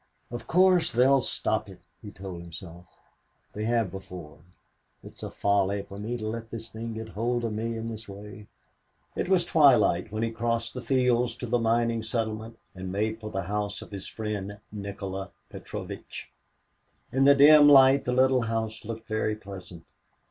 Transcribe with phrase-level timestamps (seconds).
[0.31, 2.87] "Of course, they'll stop it," he told himself;
[3.53, 4.39] "they have before.
[5.03, 8.09] It is folly for me to let this thing get hold of me in this
[8.09, 8.47] way."
[9.15, 13.29] It was twilight when he crossed the fields to the mining settlement and made for
[13.29, 16.31] the house of his friend Nikola Petrovitch.
[17.11, 19.83] In the dim light the little house looked very pleasant.